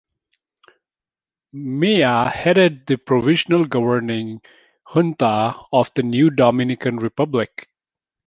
[1.53, 4.41] Mella headed the provisional governing
[4.91, 7.69] junta of the new Dominican Republic.